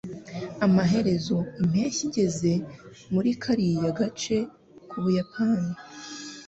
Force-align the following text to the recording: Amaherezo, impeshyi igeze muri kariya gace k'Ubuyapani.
Amaherezo, 0.65 1.37
impeshyi 1.61 2.03
igeze 2.09 2.51
muri 3.13 3.29
kariya 3.43 3.89
gace 3.99 4.37
k'Ubuyapani. 4.89 5.71